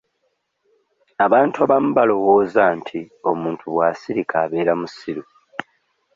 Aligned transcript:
Abantu 1.25 1.57
abamu 1.65 1.89
balowooza 1.97 2.63
nti 2.77 2.99
omuntu 3.29 3.65
bw'asirika 3.73 4.33
abeera 4.43 4.73
musiru. 4.81 5.23